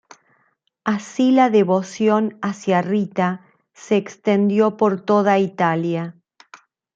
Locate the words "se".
3.75-3.97